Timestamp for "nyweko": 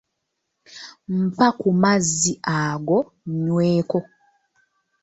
3.41-3.99